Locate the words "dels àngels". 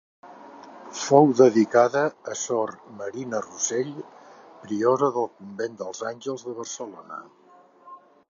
5.83-6.47